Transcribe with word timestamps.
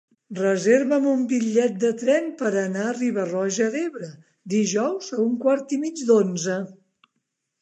Reserva'm 0.37 1.03
un 1.09 1.19
bitllet 1.33 1.75
de 1.83 1.91
tren 2.03 2.25
per 2.39 2.53
anar 2.61 2.85
a 2.85 2.95
Riba-roja 2.97 3.69
d'Ebre 3.77 4.09
dijous 4.55 5.13
a 5.19 5.23
un 5.27 5.37
quart 5.45 5.77
i 5.79 5.81
mig 5.87 6.03
d'onze. 6.11 6.59